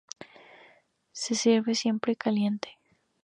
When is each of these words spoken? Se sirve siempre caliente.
Se 1.11 1.35
sirve 1.35 1.75
siempre 1.75 2.15
caliente. 2.15 2.79